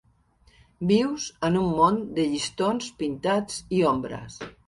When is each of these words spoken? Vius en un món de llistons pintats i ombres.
Vius 0.91 1.25
en 1.49 1.59
un 1.59 1.67
món 1.81 2.01
de 2.17 2.25
llistons 2.31 2.89
pintats 3.03 3.63
i 3.81 3.85
ombres. 3.93 4.43